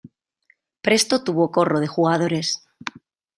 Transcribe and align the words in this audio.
presto 0.87 1.19
tuvo 1.27 1.45
corro 1.59 1.79
de 1.83 1.91
jugadores. 1.95 2.57